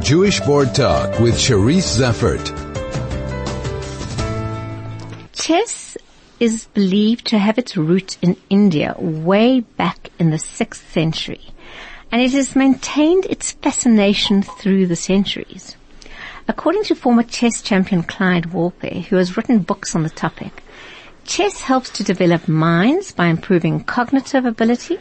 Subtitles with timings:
[0.00, 2.46] Jewish Board Talk with Cherise Zeffert.
[5.32, 5.96] Chess
[6.38, 11.40] is believed to have its root in India way back in the 6th century,
[12.12, 15.74] and it has maintained its fascination through the centuries.
[16.46, 20.62] According to former chess champion Clyde Wolpe, who has written books on the topic,
[21.24, 24.98] chess helps to develop minds by improving cognitive ability,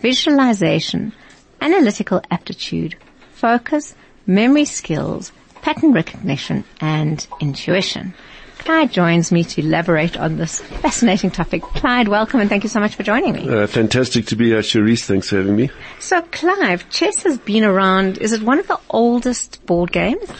[0.00, 1.12] visualization,
[1.60, 2.96] analytical aptitude,
[3.32, 3.94] focus,
[4.26, 8.14] memory skills, pattern recognition, and intuition.
[8.60, 11.62] Clyde joins me to elaborate on this fascinating topic.
[11.62, 13.48] Clyde, welcome and thank you so much for joining me.
[13.48, 15.04] Uh, fantastic to be here, Cherise.
[15.04, 15.70] Thanks for having me.
[15.98, 18.18] So, Clive, chess has been around.
[18.18, 20.30] Is it one of the oldest board games?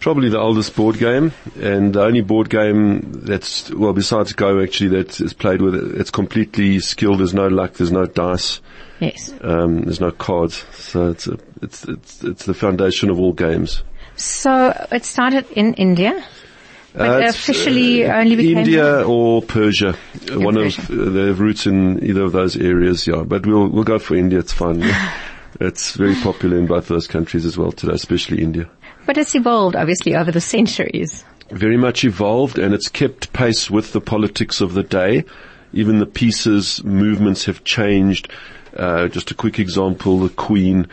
[0.00, 4.90] Probably the oldest board game, and the only board game that's well, besides Go, actually,
[4.90, 5.74] that is played with.
[5.98, 7.20] It's completely skilled.
[7.20, 7.72] There's no luck.
[7.72, 8.60] There's no dice.
[9.00, 9.32] Yes.
[9.42, 10.64] Um, there's no cards.
[10.72, 13.82] So it's a, it's it's it's the foundation of all games.
[14.16, 16.24] So it started in India.
[16.94, 19.94] But Uh, officially uh, only became India or Persia.
[20.32, 20.80] One Persia.
[20.80, 23.06] of uh, the roots in either of those areas.
[23.06, 24.38] Yeah, but we'll we'll go for India.
[24.38, 24.82] It's fun.
[25.60, 28.66] it's very popular in both those countries as well today, especially India.
[29.04, 31.22] But it's evolved obviously over the centuries.
[31.52, 35.24] very much evolved and it's kept pace with the politics of the day.
[35.72, 38.32] Even the pieces, movements have changed.
[38.76, 40.86] Uh, just a quick example, the Queen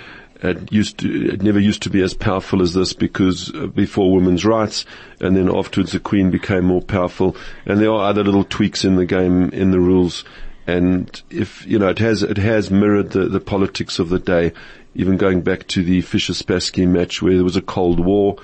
[0.43, 4.13] it used to, it never used to be as powerful as this because uh, before
[4.13, 4.85] women's rights
[5.21, 7.37] and then afterwards the Queen became more powerful.
[7.65, 10.25] And there are other little tweaks in the game, in the rules.
[10.67, 14.51] And if, you know, it has, it has mirrored the, the politics of the day,
[14.95, 18.37] even going back to the Fischer-Spassky match where there was a Cold War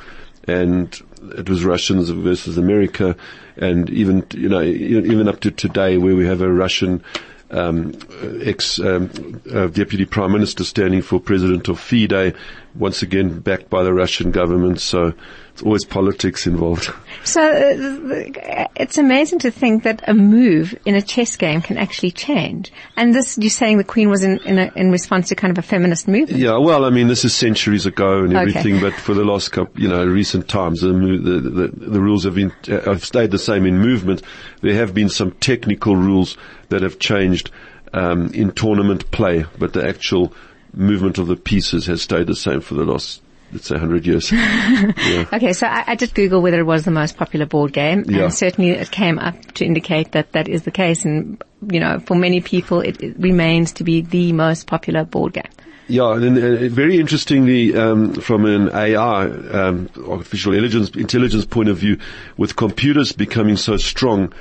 [0.47, 1.01] and
[1.37, 3.15] it was Russians versus America,
[3.57, 7.03] and even you know even up to today where we have a Russian
[7.51, 7.93] um,
[8.41, 9.09] ex um,
[9.53, 12.35] uh, deputy prime minister standing for president of FIDE,
[12.79, 14.79] once again backed by the Russian government.
[14.79, 15.13] So
[15.51, 16.89] it's always politics involved.
[17.25, 22.11] So uh, it's amazing to think that a move in a chess game can actually
[22.11, 22.71] change.
[22.95, 25.57] And this, you're saying the Queen was in in, a, in response to kind of
[25.57, 26.39] a feminist movement.
[26.39, 28.39] Yeah, well, I mean, this is centuries ago and Okay.
[28.39, 32.23] everything, but for the last couple, you know, recent times, the, the, the, the rules
[32.23, 34.21] have been, uh, have stayed the same in movement.
[34.61, 36.37] There have been some technical rules
[36.69, 37.51] that have changed,
[37.93, 40.33] um, in tournament play, but the actual
[40.73, 43.21] movement of the pieces has stayed the same for the last,
[43.51, 44.31] let's say, hundred years.
[44.31, 45.25] yeah.
[45.33, 48.23] Okay, so I, I did Google whether it was the most popular board game, Yeah.
[48.25, 51.05] and certainly it came up to indicate that that is the case.
[51.05, 55.33] And you know, for many people, it, it remains to be the most popular board
[55.33, 55.43] game.
[55.87, 61.77] Yeah, and uh, very interestingly, um, from an AI, um, artificial intelligence, intelligence point of
[61.77, 61.97] view,
[62.37, 64.31] with computers becoming so strong,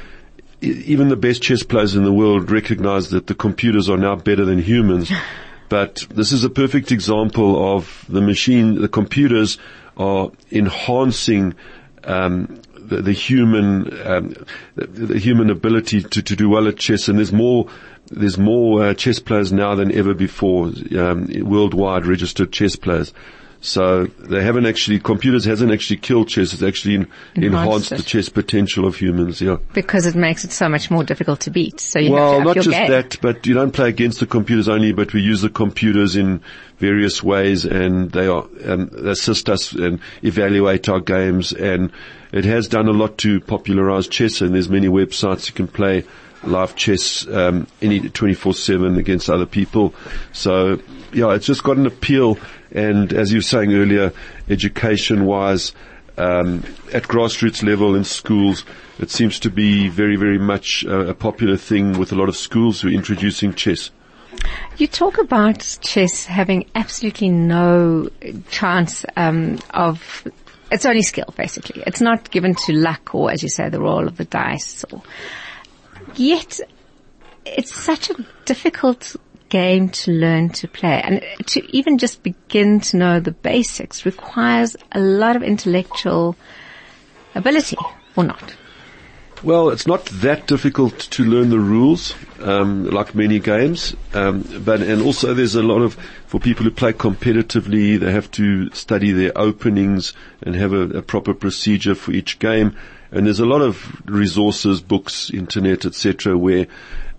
[0.61, 4.45] even the best chess players in the world recognize that the computers are now better
[4.45, 5.11] than humans.
[5.69, 9.59] But this is a perfect example of the machine, the computers
[9.97, 11.55] are enhancing
[12.05, 14.35] um, the, the human um,
[14.77, 17.69] the, the human ability to, to do well at chess, and there's more
[18.11, 23.13] there's more uh, chess players now than ever before, um, worldwide registered chess players.
[23.61, 27.97] So they haven't actually computers hasn't actually killed chess; it's actually en- enhanced it.
[27.97, 29.41] the chess potential of humans.
[29.41, 29.57] Yeah.
[29.73, 31.81] Because it makes it so much more difficult to beat.
[31.81, 32.89] So you Well, not just game.
[32.91, 36.41] that, but you don't play against the computers only, but we use the computers in
[36.79, 41.91] various ways and they are, um, they assist us and evaluate our games and
[42.31, 46.05] it has done a lot to popularize chess and there's many websites you can play
[46.45, 49.95] live chess, um, any 24-7 against other people.
[50.33, 50.81] So,
[51.13, 52.39] yeah, it's just got an appeal
[52.71, 54.13] and as you were saying earlier,
[54.49, 55.73] education wise,
[56.17, 58.65] um, at grassroots level in schools,
[58.99, 62.37] it seems to be very, very much uh, a popular thing with a lot of
[62.37, 63.91] schools who are introducing chess.
[64.77, 68.11] You talk about chess having absolutely no
[68.51, 70.27] chance um, of.
[70.71, 71.83] It's only skill, basically.
[71.87, 74.85] It's not given to luck or, as you say, the roll of the dice.
[74.93, 75.03] Or,
[76.19, 76.61] yet,
[77.45, 79.17] it's such a difficult
[79.49, 84.77] game to learn to play, and to even just begin to know the basics requires
[84.93, 86.37] a lot of intellectual
[87.35, 87.77] ability,
[88.17, 88.57] or not.
[89.43, 93.95] Well, it's not that difficult to learn the rules, um, like many games.
[94.13, 95.95] Um, but and also there's a lot of
[96.27, 100.13] for people who play competitively, they have to study their openings
[100.43, 102.77] and have a, a proper procedure for each game.
[103.11, 106.67] And there's a lot of resources, books, internet, etc., where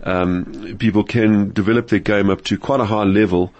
[0.03, 3.53] um, people can develop their game up to quite a high level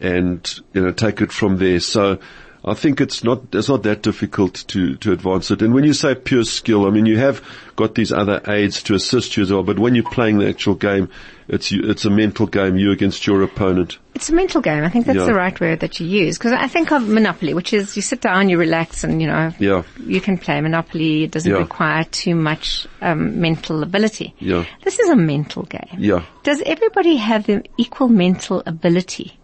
[0.00, 1.80] and you know take it from there.
[1.80, 2.18] So
[2.68, 5.62] I think it's not it's not that difficult to to advance it.
[5.62, 7.42] And when you say pure skill, I mean you have
[7.76, 9.62] got these other aids to assist you as well.
[9.62, 11.08] But when you're playing the actual game,
[11.46, 12.76] it's you, it's a mental game.
[12.76, 13.98] You against your opponent.
[14.14, 14.82] It's a mental game.
[14.84, 15.26] I think that's Yeah.
[15.26, 16.36] the right word that you use.
[16.38, 19.52] Because I think of Monopoly, which is you sit down, you relax, and you know,
[19.58, 19.82] Yeah.
[20.04, 21.24] you can play Monopoly.
[21.24, 21.58] It doesn't Yeah.
[21.58, 24.34] require too much um, mental ability.
[24.40, 24.64] Yeah.
[24.82, 25.96] This is a mental game.
[25.98, 26.24] Yeah.
[26.42, 29.38] Does everybody have the equal mental ability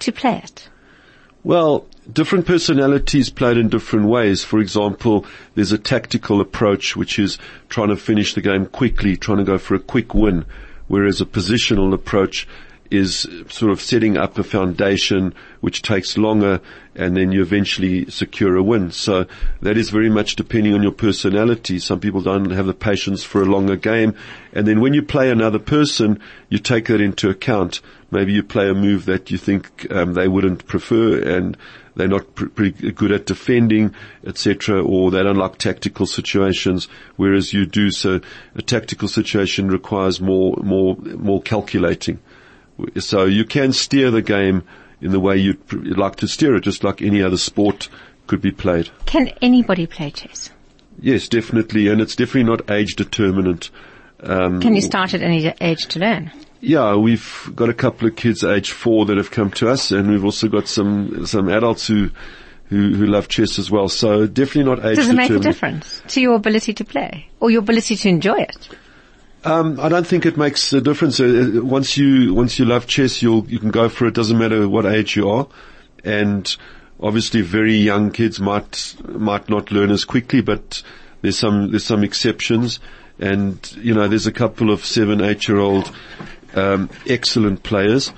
[0.00, 0.68] to play it?
[1.42, 4.44] Well, different personalities played in different ways.
[4.44, 9.38] For example, there's a tactical approach which is trying to finish the game quickly, trying
[9.38, 10.44] to go for a quick win,
[10.88, 12.46] whereas a positional approach
[12.90, 16.60] is sort of setting up a foundation which takes longer
[16.96, 18.90] and then you eventually secure a win.
[18.90, 19.26] So
[19.62, 21.78] that is very much depending on your personality.
[21.78, 24.16] Some people don't have the patience for a longer game.
[24.52, 27.80] And then when you play another person, you take that into account.
[28.10, 31.56] Maybe you play a move that you think um, they wouldn't prefer and
[32.00, 33.94] they're not pr- pretty good at defending,
[34.26, 37.90] etc., or they don't like tactical situations, whereas you do.
[37.90, 38.20] So
[38.54, 42.18] a tactical situation requires more, more, more calculating.
[42.98, 44.62] So you can steer the game
[45.02, 47.88] in the way you'd pr- you'd like to steer it, just like any other sport
[48.26, 48.88] could be played.
[49.04, 50.50] Can anybody play chess?
[50.98, 53.70] Yes, definitely, and it's definitely not age determinant.
[54.22, 56.30] Um, Can you start at any age to learn?
[56.60, 60.10] Yeah, we've got a couple of kids age four that have come to us, and
[60.10, 62.10] we've also got some some adults who
[62.68, 63.88] who, who love chess as well.
[63.88, 67.50] So definitely not age Does it make a difference to your ability to play or
[67.50, 68.68] your ability to enjoy it?
[69.42, 71.18] Um, I don't think it makes a difference.
[71.18, 71.24] Uh,
[71.56, 74.14] uh, Once you once you love chess, you'll you can go for it.
[74.14, 75.48] Doesn't matter what age you are,
[76.04, 76.54] and
[77.00, 80.82] obviously very young kids might might not learn as quickly, but
[81.22, 82.80] there's some there's some exceptions,
[83.18, 85.90] and you know there's a couple of seven eight year old
[86.54, 88.12] um, excellent players.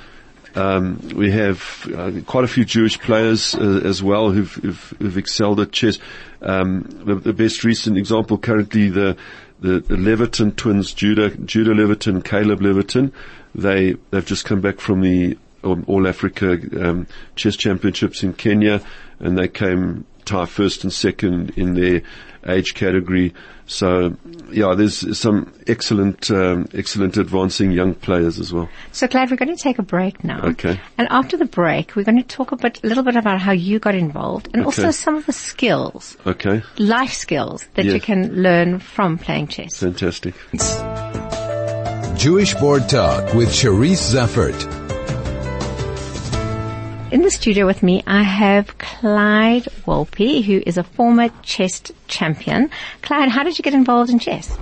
[0.54, 5.16] Um, we have uh, quite a few Jewish players uh, as well who've, who've, who've
[5.16, 5.98] excelled at chess.
[6.42, 9.16] Um, the, the best recent example currently the
[9.60, 13.12] the, the Leviton twins, Judah Judah Leviton, Caleb Leviton.
[13.54, 17.06] They they've just come back from the um, All Africa um,
[17.36, 18.82] Chess Championships in Kenya,
[19.20, 22.02] and they came tie first and second in their
[22.46, 23.32] age category.
[23.72, 24.16] So
[24.50, 28.68] yeah, there's some excellent um, excellent advancing young players as well.
[28.92, 30.42] So, Clyde, we're going to take a break now.
[30.42, 30.78] Okay.
[30.98, 33.52] And after the break, we're going to talk a bit, a little bit about how
[33.52, 38.34] you got involved and also some of the skills, Okay, life skills that you can
[38.42, 39.78] learn from playing chess.
[39.78, 40.34] fantastic.
[42.16, 44.81] Jewish Board Talk with Cherise Zeffert.
[47.12, 52.70] In the studio with me, I have Clyde Wolpe, who is a former chess champion.
[53.02, 54.56] Clyde, how did you get involved in chess?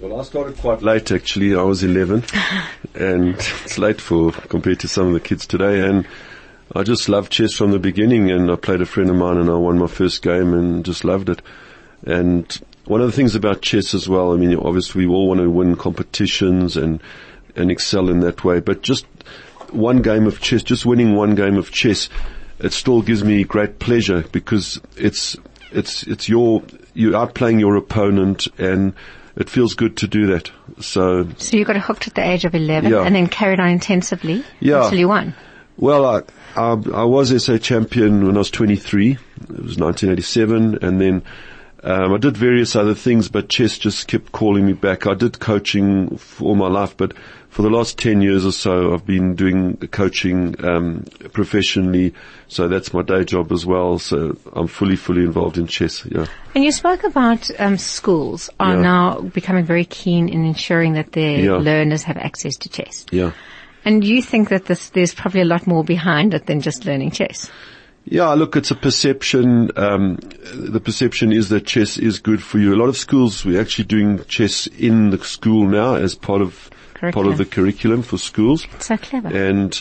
[0.00, 1.54] Well, I started quite late actually.
[1.54, 2.24] I was 11
[2.96, 6.04] and it's late for, compared to some of the kids today and
[6.74, 9.48] I just loved chess from the beginning and I played a friend of mine and
[9.48, 11.42] I won my first game and just loved it.
[12.04, 15.38] And one of the things about chess as well, I mean, obviously we all want
[15.38, 17.00] to win competitions and,
[17.54, 19.06] and excel in that way, but just
[19.72, 22.08] one game of chess, just winning one game of chess,
[22.58, 25.36] it still gives me great pleasure because it's,
[25.72, 26.62] it's, it's your,
[26.94, 28.94] you're outplaying your opponent and
[29.36, 30.50] it feels good to do that.
[30.80, 33.04] So, So you got hooked at the age of 11 Yeah.
[33.04, 34.84] and then carried on intensively Yeah.
[34.84, 35.34] until you won.
[35.76, 36.22] well, I,
[36.56, 39.12] I, I was SA champion when I was 23.
[39.12, 39.18] It
[39.48, 41.22] was 1987 and then
[41.84, 45.06] um, I did various other things, but chess just kept calling me back.
[45.06, 47.12] I did coaching for all my life, but
[47.50, 52.14] for the last 10 years or so, I've been doing coaching um, professionally.
[52.48, 53.98] So that's my day job as well.
[53.98, 56.04] So I'm fully, fully involved in chess.
[56.04, 56.26] Yeah.
[56.54, 58.80] And you spoke about um, schools are Yeah.
[58.82, 61.52] now becoming very keen in ensuring that their Yeah.
[61.56, 63.06] learners have access to chess.
[63.10, 63.32] Yeah.
[63.84, 67.12] And you think that this, there's probably a lot more behind it than just learning
[67.12, 67.50] chess.
[68.10, 69.70] Yeah, look, it's a perception.
[69.76, 70.16] Um,
[70.54, 72.74] the perception is that chess is good for you.
[72.74, 76.70] A lot of schools we're actually doing chess in the school now as part of
[76.94, 78.66] part of the curriculum for schools.
[78.78, 79.28] So clever.
[79.28, 79.80] And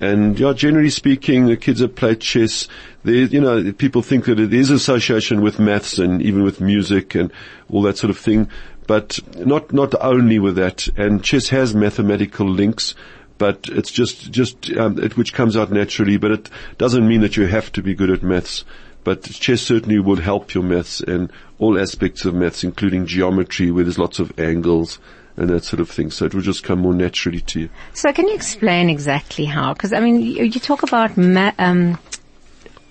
[0.00, 2.68] and yeah, generally speaking, the kids that play chess,
[3.02, 7.16] they, you know, people think that it is association with maths and even with music
[7.16, 7.32] and
[7.68, 8.48] all that sort of thing,
[8.86, 10.86] but not not only with that.
[10.96, 12.94] And chess has mathematical links,
[13.38, 16.16] but it's just just um, it, which comes out naturally.
[16.16, 18.64] But it doesn't mean that you have to be good at maths.
[19.04, 23.84] But chess certainly would help your maths and all aspects of maths, including geometry, where
[23.84, 24.98] there's lots of angles
[25.36, 26.10] and that sort of thing.
[26.10, 27.70] So it will just come more naturally to you.
[27.94, 29.72] So can you explain exactly how?
[29.72, 31.98] Because I mean, you, you talk about ma- um,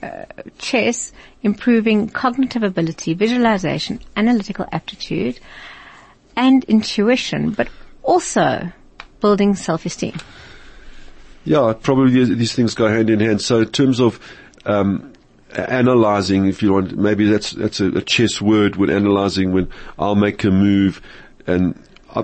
[0.01, 0.25] uh,
[0.57, 1.11] chess
[1.43, 5.39] improving cognitive ability, visualization, analytical aptitude,
[6.35, 7.67] and intuition, but
[8.03, 8.71] also
[9.19, 10.17] building self-esteem.
[11.47, 13.41] Yeah, probably these things go hand in hand.
[13.41, 14.19] So in terms of
[14.65, 15.13] um,
[15.55, 20.15] analyzing, if you want, maybe that's, that's a, a chess word when analyzing when I'll
[20.15, 21.01] make a move
[21.45, 21.81] and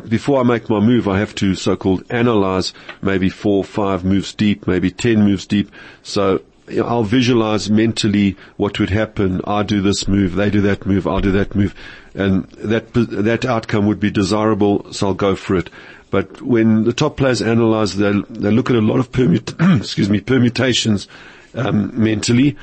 [0.09, 4.67] before I make my move, I have to so-called analyze maybe four, five moves deep,
[4.67, 5.71] maybe ten moves deep.
[6.01, 9.41] So I'll visualize mentally what would happen.
[9.45, 11.75] I do this move, they do that move, I do that move,
[12.15, 14.91] and that that outcome would be desirable.
[14.93, 15.69] So I'll go for it.
[16.09, 20.09] But when the top players analyze, they they look at a lot of permut excuse
[20.09, 21.07] me permutations
[21.53, 22.55] um, mentally,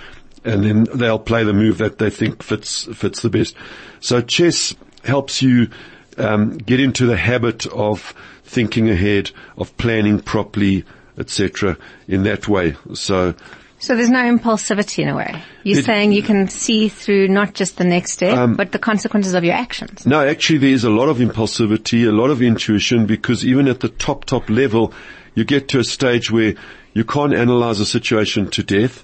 [0.45, 3.55] and then they'll play the move that they think fits fits the best.
[4.01, 5.69] So chess helps you
[6.17, 8.15] um, get into the habit of
[8.45, 10.85] thinking ahead, of planning properly,
[11.19, 11.77] etc.
[12.09, 12.77] In that way.
[12.95, 13.35] So.
[13.81, 15.43] So there's no impulsivity in a way.
[15.65, 18.79] You're It- saying you can see through not just the next step, Um, but the
[18.79, 20.07] consequences of your actions.
[20.07, 23.89] No, actually there's a lot of impulsivity, a lot of intuition because even at the
[23.89, 24.93] top, top level,
[25.35, 26.55] you get to a stage where
[26.93, 29.03] you can't analyze a situation to death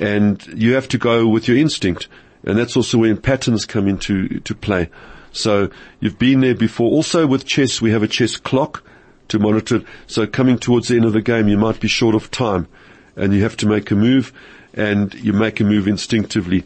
[0.00, 2.08] and you have to go with your instinct.
[2.44, 4.88] And that's also when patterns come into, to play.
[5.30, 6.90] So you've been there before.
[6.90, 8.82] Also with chess, we have a chess clock
[9.28, 9.82] to monitor.
[10.08, 12.66] So coming towards the end of the game, you might be short of time
[13.16, 14.32] and you have to make a move
[14.74, 16.64] and you make a move instinctively.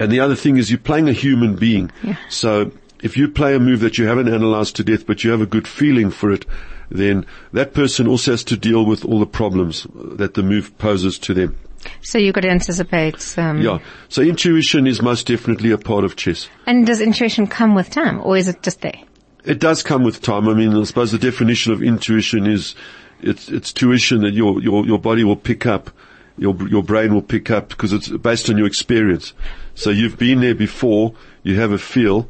[0.00, 1.90] And the other thing is you're playing a human being.
[2.02, 2.16] Yeah.
[2.28, 2.72] So
[3.02, 5.46] if you play a move that you haven't analyzed to death, but you have a
[5.46, 6.46] good feeling for it,
[6.90, 11.18] then that person also has to deal with all the problems that the move poses
[11.20, 11.56] to them.
[12.00, 13.38] So you've got to anticipate.
[13.38, 13.78] Um, Yeah.
[14.08, 16.48] So intuition is most definitely a part of chess.
[16.66, 18.98] And does intuition come with time, or is it just there?
[19.44, 20.48] It does come with time.
[20.48, 22.74] I mean, I suppose the definition of intuition is
[23.20, 25.90] it's, it's tuition that your, your, your body will pick up,
[26.36, 29.32] your, your brain will pick up because it's based on your experience.
[29.74, 32.28] So you've been there before, you have a feel,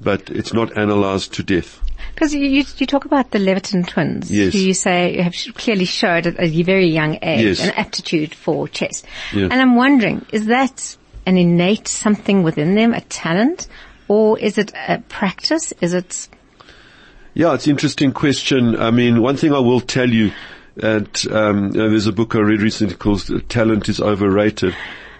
[0.00, 1.80] but it's not analyzed to death.
[2.14, 4.52] Because you, you, you talk about the Leviton twins, Yes.
[4.52, 7.60] who you say have clearly showed at a very young age Yes.
[7.60, 9.02] an aptitude for chess.
[9.34, 9.50] Yes.
[9.50, 13.66] And I'm wondering, is that an innate something within them, a talent,
[14.08, 15.72] or is it a practice?
[15.80, 16.28] Is it
[17.36, 18.76] Yeah, it's an interesting question.
[18.76, 20.32] I mean, one thing I will tell you
[20.76, 24.74] that um, there's a book I read recently called "Talent is Overrated,"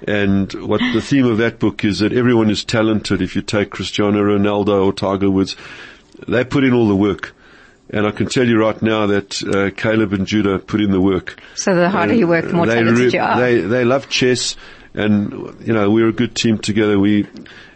[0.09, 3.21] and what the theme of that book is that everyone is talented.
[3.21, 5.57] If you take Cristiano Ronaldo or Tiger Woods,
[6.27, 7.35] they put in all the work,
[7.91, 11.03] and I can tell you right now that uh, Caleb and Judah put in the
[11.03, 11.39] work.
[11.55, 13.39] so the harder you work, the more talented re- you are?
[13.39, 14.57] They they love chess,
[14.95, 16.99] and you know we're a good team together.
[16.99, 17.27] We,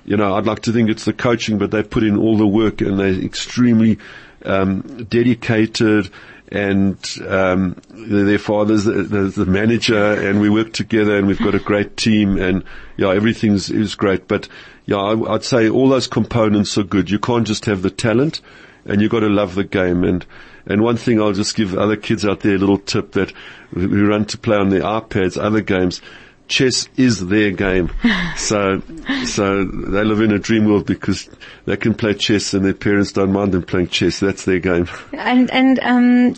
[0.07, 2.47] you know, I'd like to think it's the coaching, but they put in all the
[2.47, 3.99] work and they're extremely
[4.45, 6.11] um, dedicated.
[6.53, 11.55] And um, their father's the, the, the manager, and we work together, and we've got
[11.55, 12.65] a great team, and
[12.97, 14.27] yeah, everything's is great.
[14.27, 14.49] But
[14.85, 17.09] yeah, I, I'd say all those components are good.
[17.09, 18.41] You can't just have the talent,
[18.85, 20.03] and you've got to love the game.
[20.03, 20.27] And
[20.67, 23.33] and one thing I'll just give other kids out there a little tip that
[23.73, 26.03] who run to play on their iPads, other games.
[26.50, 27.90] Chess is their game,
[28.37, 28.83] so
[29.25, 31.30] so they live in a dream world because
[31.64, 34.19] they can play chess and their parents don't mind them playing chess.
[34.19, 34.88] That's their game.
[35.12, 36.35] And, and, um,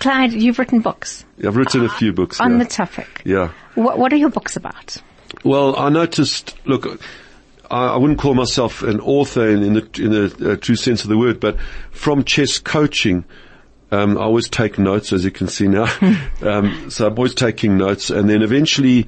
[0.00, 2.40] Clyde, you've written books I've written a few books.
[2.40, 2.58] on yeah.
[2.58, 3.22] the topic.
[3.24, 3.52] yeah.
[3.74, 4.96] What, what are your books about?
[5.44, 6.54] Well, I noticed.
[6.66, 7.00] Look,
[7.70, 11.08] I, wouldn't call myself an author in, in the in the uh, true sense of
[11.08, 11.58] the word, but
[11.90, 13.24] from chess coaching,
[13.90, 15.86] um, I always take notes, as you can see now.
[16.42, 19.06] um, so I'm always taking notes, and then eventually,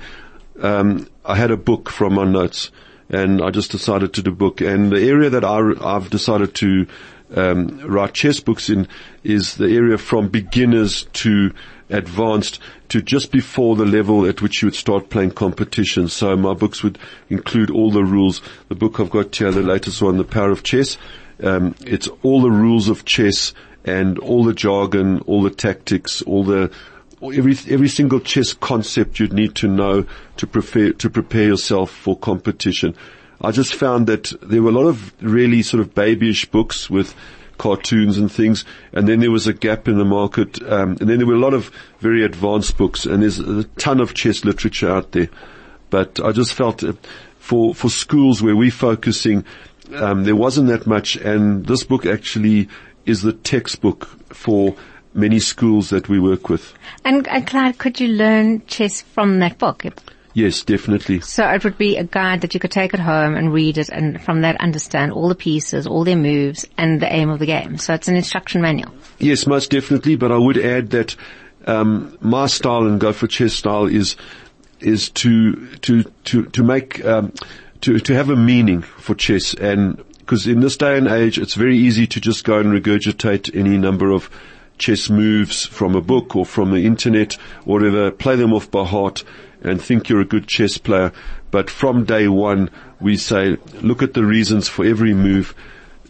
[0.60, 2.70] um, I had a book from my notes,
[3.08, 4.60] and I just decided to do a book.
[4.60, 6.86] And the area that I, I've decided to
[7.34, 8.88] um, write chess books in
[9.22, 11.52] is the area from beginners to
[11.90, 16.08] advanced to just before the level at which you would start playing competition.
[16.08, 16.98] So my books would
[17.28, 18.40] include all the rules.
[18.68, 20.96] The book I've got here, the latest one, The Power of Chess,
[21.42, 26.44] um, it's all the rules of chess and all the jargon, all the tactics, all
[26.44, 26.70] the
[27.22, 32.16] every every single chess concept you'd need to know to prepare to prepare yourself for
[32.16, 32.94] competition.
[33.42, 37.14] I just found that there were a lot of really sort of babyish books with
[37.56, 41.18] cartoons and things, and then there was a gap in the market, um, and then
[41.18, 44.90] there were a lot of very advanced books, and there's a ton of chess literature
[44.90, 45.28] out there.
[45.90, 46.94] But I just felt uh,
[47.38, 49.44] for for schools where we're focusing,
[49.94, 52.68] um, there wasn't that much, and this book actually
[53.04, 54.74] is the textbook for
[55.14, 56.72] many schools that we work with.
[57.04, 59.84] And, and Clyde, could you learn chess from that book?
[60.32, 61.20] Yes, definitely.
[61.20, 63.88] So it would be a guide that you could take at home and read it
[63.88, 67.46] and from that understand all the pieces, all their moves and the aim of the
[67.46, 67.78] game.
[67.78, 68.92] So it's an instruction manual.
[69.18, 70.14] Yes, most definitely.
[70.14, 71.16] But I would add that
[71.66, 74.16] um, my style and go for chess style is
[74.78, 77.32] is to to to to make um,
[77.82, 81.54] to to have a meaning for chess, and because in this day and age, it's
[81.54, 84.30] very easy to just go and regurgitate any number of
[84.80, 88.84] chess moves from a book or from the internet or whatever, play them off by
[88.84, 89.22] heart.
[89.62, 91.12] and think you're a good chess player.
[91.50, 92.70] But from day one,
[93.00, 95.54] we say, look at the reasons for every move.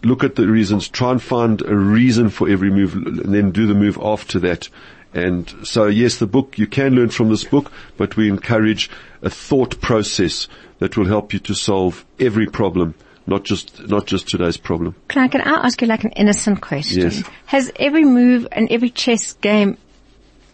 [0.03, 3.67] Look at the reasons, try and find a reason for every move, and then do
[3.67, 4.69] the move after that.
[5.13, 8.89] And so yes, the book, you can learn from this book, but we encourage
[9.23, 10.49] a thought process
[10.79, 12.95] that will help you to solve every problem,
[13.31, 14.95] not just, not just today's problem.
[15.09, 17.03] Clark, can I ask you like an innocent question?
[17.03, 17.23] Yes.
[17.47, 19.79] Has every move and every chess game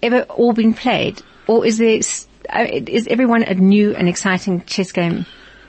[0.03, 1.23] ever all been played?
[1.49, 2.01] Or is there,
[2.51, 5.25] uh, is everyone a new and exciting chess game?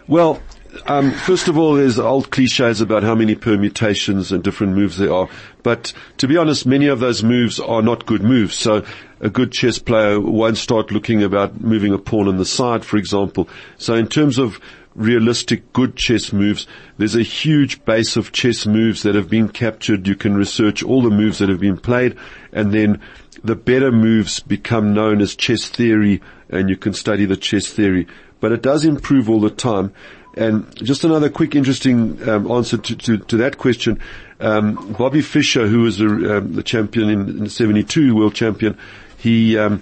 [0.08, 0.42] Well,
[0.86, 5.14] um, first of all, there's old cliches about how many permutations and different moves there
[5.14, 5.30] are.
[5.64, 8.56] But to be honest, many of those moves are not good moves.
[8.56, 8.86] So
[9.22, 12.98] a good chess player won't start looking about moving a pawn on the side, for
[12.98, 13.50] example.
[13.78, 14.60] So in terms of
[14.98, 20.08] realistic good chess moves, there's a huge base of chess moves that have been captured.
[20.08, 22.18] You can research all the moves that have been played
[22.52, 23.00] and then
[23.44, 28.08] the better moves become known as chess theory and you can study the chess theory.
[28.40, 29.94] But it does improve all the time.
[30.36, 34.00] And just another quick, interesting um, answer to, to, to that question.
[34.40, 38.78] Um, Bobby Fischer, who was the, um, the champion in, in '72, world champion,
[39.18, 39.82] he um,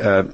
[0.00, 0.24] uh,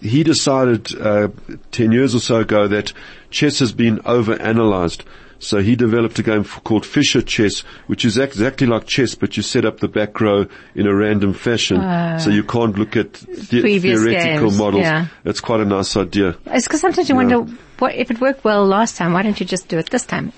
[0.00, 1.28] he decided uh,
[1.72, 2.92] ten years or so ago that
[3.30, 5.04] chess has been over-analyzed.
[5.38, 9.36] So he developed a game called Fischer chess, which is ex- exactly like chess, but
[9.36, 11.76] you set up the back row in a random fashion,
[12.18, 14.82] so you can't look at the- theoretical games, models.
[14.82, 15.08] yeah.
[15.26, 16.36] It's quite a nice idea.
[16.46, 17.40] It's because sometimes you wonder,
[17.78, 20.32] what, if it worked well last time, why don't you just do it this time?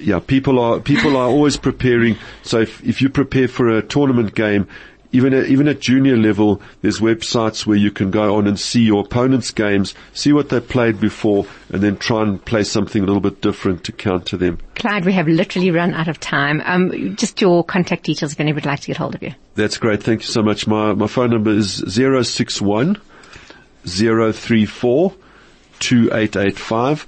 [0.00, 2.16] yeah, people are people are always preparing.
[2.42, 4.66] So if if you prepare for a tournament game,
[5.12, 8.82] even at, even at junior level, there's websites where you can go on and see
[8.82, 13.06] your opponent's games, see what they played before, and then try and play something a
[13.06, 14.58] little bit different to counter them.
[14.76, 16.62] Clyde, we have literally run out of time.
[16.64, 19.34] Um, just your contact details if anybody would like to get hold of you.
[19.54, 20.02] That's great.
[20.02, 20.66] Thank you so much.
[20.66, 23.00] My my phone number is zero six one
[23.86, 25.14] zero three four
[25.80, 27.06] two eight eight five.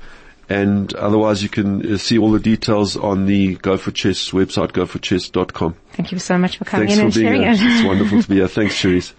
[0.52, 4.73] And otherwise you can uh, see all the details on the Go for Chess website,
[4.73, 5.75] goforchess.com.
[5.92, 7.71] Thank you so much for coming Thanks in for and being sharing here.
[7.71, 7.76] it.
[7.80, 8.49] It's wonderful to be here.
[8.49, 9.12] Thanks, Cherise.